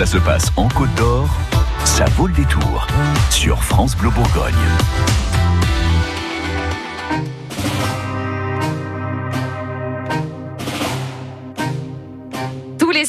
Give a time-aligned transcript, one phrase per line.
[0.00, 1.28] Ça se passe en Côte d'Or,
[1.84, 2.86] ça vaut le détour
[3.28, 4.54] sur France Bleu Bourgogne.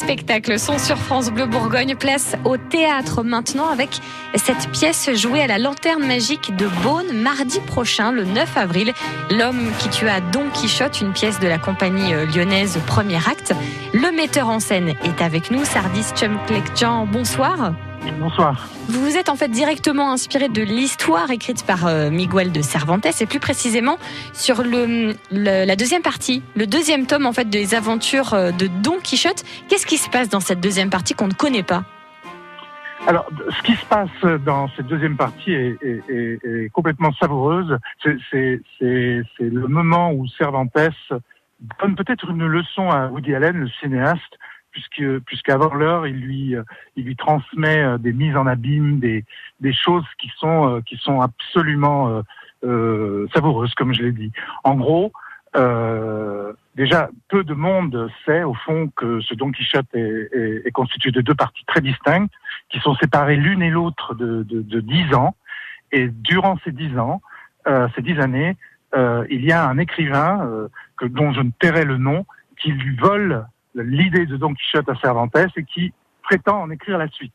[0.01, 1.95] Spectacles sont sur France Bleu Bourgogne.
[1.95, 3.89] Place au théâtre maintenant avec
[4.35, 8.93] cette pièce jouée à la lanterne magique de Beaune mardi prochain, le 9 avril.
[9.29, 13.53] L'homme qui tua Don Quichotte, une pièce de la compagnie euh, lyonnaise Premier Acte.
[13.93, 17.05] Le metteur en scène est avec nous, Sardis Chumklekjan.
[17.05, 17.73] Bonsoir.
[18.19, 18.67] Bonsoir.
[18.87, 23.05] Vous vous êtes en fait directement inspiré de l'histoire écrite par euh, Miguel de Cervantes
[23.05, 23.97] et plus précisément
[24.33, 28.97] sur le, la deuxième partie, le deuxième tome en fait des aventures euh, de Don
[29.03, 29.43] Quichotte.
[29.67, 31.83] Qu'est-ce qui se passe dans cette deuxième partie qu'on ne connaît pas?
[33.07, 37.77] Alors, ce qui se passe dans cette deuxième partie est, est complètement savoureuse.
[38.03, 40.69] C'est le moment où Cervantes
[41.79, 44.37] donne peut-être une leçon à Woody Allen, le cinéaste,
[44.71, 46.63] puisque puisqu'avant l'heure il lui euh,
[46.95, 49.25] il lui transmet euh, des mises en abîme des
[49.59, 52.23] des choses qui sont euh, qui sont absolument
[52.63, 54.31] euh, savoureuses comme je l'ai dit.
[54.63, 55.11] En gros
[55.55, 60.71] euh, déjà peu de monde sait au fond que ce Don Quichotte est, est, est
[60.71, 62.33] constitué de deux parties très distinctes
[62.69, 65.35] qui sont séparées l'une et l'autre de, de, de dix ans.
[65.91, 67.21] Et durant ces dix ans
[67.67, 68.55] euh, ces dix années
[69.29, 70.67] il y a un écrivain
[70.97, 72.25] que dont je ne tairai le nom
[72.59, 77.07] qui lui vole l'idée de Don Quichotte à Cervantes et qui prétend en écrire la
[77.07, 77.33] suite.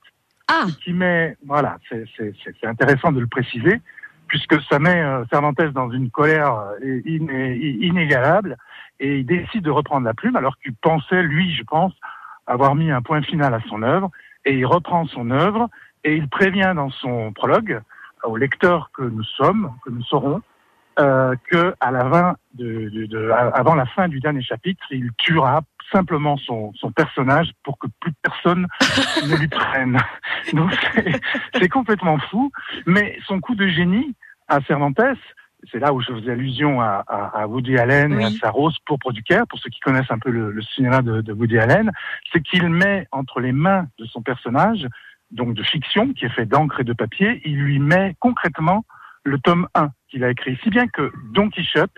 [0.49, 0.67] Ah.
[0.85, 3.81] Qui met, voilà, c'est intéressant de le préciser,
[4.29, 8.57] puisque ça met euh, Cervantes dans une colère euh, inégalable
[9.01, 11.93] et il décide de reprendre la plume alors qu'il pensait, lui, je pense,
[12.47, 14.11] avoir mis un point final à son œuvre
[14.45, 15.69] et il reprend son œuvre
[16.05, 17.81] et il prévient dans son prologue
[18.23, 20.43] au lecteur que nous sommes, que nous serons,
[20.99, 25.11] euh, que à la fin de, de, de, avant la fin du dernier chapitre, il
[25.19, 25.61] tuera
[25.93, 28.67] simplement son, son personnage pour que plus personne
[29.27, 29.99] ne lui prenne.
[30.53, 30.73] Donc
[31.55, 32.51] c'est complètement fou,
[32.87, 34.15] mais son coup de génie
[34.49, 35.01] à Cervantes,
[35.71, 38.23] c'est là où je faisais allusion à, à, à Woody Allen oui.
[38.23, 40.63] et à sa rose pourpre du Caire, pour ceux qui connaissent un peu le, le
[40.63, 41.91] cinéma de, de Woody Allen,
[42.33, 44.87] c'est qu'il met entre les mains de son personnage,
[45.31, 48.85] donc de fiction, qui est fait d'encre et de papier, il lui met concrètement
[49.27, 51.97] le tome 1 qu'il a écrit, si bien que Don Quichotte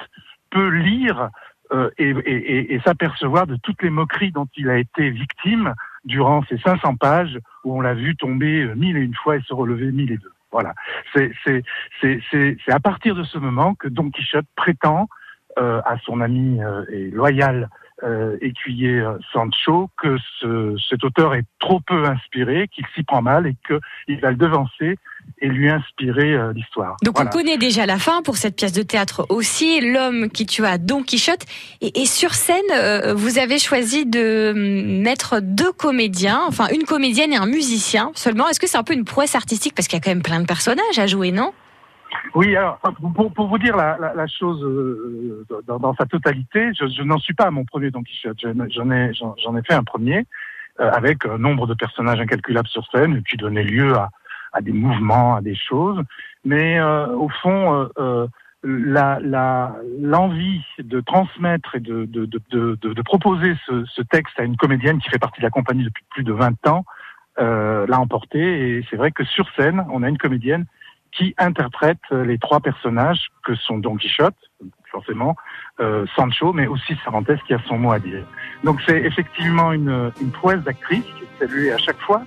[0.50, 1.31] peut lire
[1.72, 5.75] euh, et, et, et s'apercevoir de toutes les moqueries dont il a été victime
[6.05, 9.43] durant ces 500 pages où on l'a vu tomber euh, mille et une fois et
[9.43, 10.33] se relever mille et deux.
[10.50, 10.75] Voilà.
[11.15, 11.33] C'est
[12.69, 15.09] à partir de ce moment que Don Quichotte prétend
[15.59, 17.69] euh, à son ami euh, et loyal
[18.05, 23.22] euh, écuyer euh, Sancho que ce, cet auteur est trop peu inspiré, qu'il s'y prend
[23.22, 24.97] mal et qu'il va le devancer
[25.41, 26.97] et lui inspirer euh, l'histoire.
[27.03, 27.31] Donc voilà.
[27.31, 31.03] on connaît déjà la fin pour cette pièce de théâtre aussi, l'homme qui tua Don
[31.03, 31.44] Quichotte.
[31.81, 37.33] Et, et sur scène, euh, vous avez choisi de mettre deux comédiens, enfin une comédienne
[37.33, 38.49] et un musicien seulement.
[38.49, 39.75] Est-ce que c'est un peu une prouesse artistique?
[39.75, 41.53] Parce qu'il y a quand même plein de personnages à jouer, non?
[42.34, 42.78] Oui, alors
[43.15, 47.03] pour, pour, vous dire la, la, la chose euh, dans, dans, sa totalité, je, je
[47.03, 48.39] n'en suis pas à mon premier Don Quichotte.
[48.41, 50.27] J'en ai, j'en ai fait un premier
[50.81, 54.10] euh, avec un nombre de personnages incalculables sur scène qui donnait lieu à,
[54.59, 56.03] à des mouvements, à des choses.
[56.45, 58.27] Mais euh, au fond, euh,
[58.63, 64.39] la, la, l'envie de transmettre et de, de, de, de, de proposer ce, ce, texte
[64.39, 66.85] à une comédienne qui fait partie de la compagnie depuis plus de 20 ans
[67.39, 68.39] euh, l'a emporté.
[68.41, 70.67] Et c'est vrai que sur scène, on a une comédienne
[71.13, 74.37] qui interprète les trois personnages que sont Don Quichotte,
[74.91, 75.37] forcément,
[75.81, 78.25] euh, Sancho, mais aussi Cervantes qui a son mot à dire.
[78.65, 81.07] Donc c'est effectivement une, une prouesse d'actrice
[81.38, 82.22] saluée à chaque fois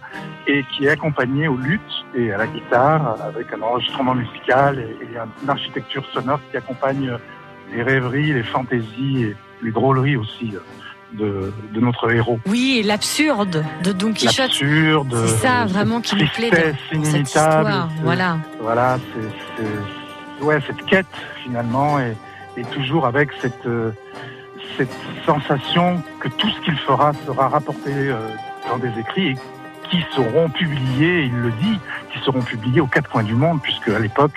[0.48, 1.82] et qui est accompagnée au luth
[2.16, 7.12] et à la guitare avec un enregistrement musical et, et une architecture sonore qui accompagne
[7.74, 10.54] les rêveries, les fantaisies et les drôleries aussi
[11.14, 12.40] de, de, notre héros.
[12.48, 14.40] Oui, et l'absurde de Don Quichotte.
[14.40, 15.16] L'absurde.
[15.28, 16.50] C'est ça vraiment qui nous plaît
[16.94, 17.90] dans cette histoire.
[18.04, 18.38] Voilà.
[18.60, 18.98] Voilà,
[19.58, 21.06] c'est ouais, cette quête
[21.44, 22.16] finalement et,
[22.58, 23.92] et toujours avec cette euh,
[24.78, 24.90] cette
[25.26, 28.30] sensation que tout ce qu'il fera sera rapporté euh,
[28.70, 29.36] dans des écrits
[29.90, 31.80] qui seront publiés, il le dit,
[32.14, 34.32] qui seront publiés aux quatre coins du monde, puisque à l'époque,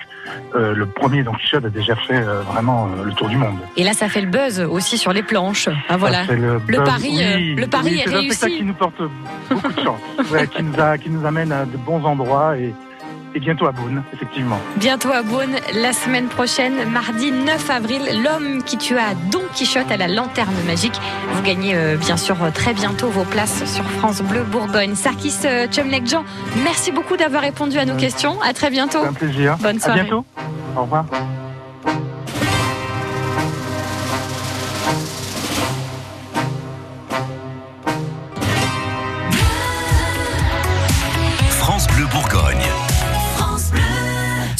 [0.54, 3.58] euh, le premier Don Quichotte a déjà fait euh, vraiment euh, le tour du monde.
[3.76, 5.68] Et là, ça fait le buzz aussi sur les planches.
[5.88, 6.24] Ah, voilà.
[6.24, 8.28] Le, le, pari, oui, le pari oui, est, réussi.
[8.30, 9.00] C'est ça qui nous porte
[9.48, 10.00] beaucoup de chance,
[10.32, 12.74] ouais, qui, nous a, qui nous amène à de bons endroits et,
[13.34, 14.58] et bientôt à Beaune, effectivement.
[14.76, 19.96] Bientôt à Beaune, la semaine prochaine, mardi 9 avril, l'homme qui tua Don Quichotte à
[19.96, 21.00] la lanterne magique.
[21.32, 24.94] Vous gagnez euh, bien sûr très bientôt vos places sur France Bleu Bourgogne.
[24.94, 26.24] Sarkis euh, Chumlek-Jean,
[26.62, 28.40] merci beaucoup d'avoir répondu à nos questions.
[28.42, 28.98] À très bientôt.
[29.02, 29.56] C'est un plaisir.
[29.60, 30.00] Bonne soirée.
[30.00, 30.24] À bientôt.
[30.76, 31.04] Au revoir.